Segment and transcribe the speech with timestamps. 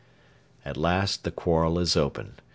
[0.65, 2.39] At last the quarrel is open.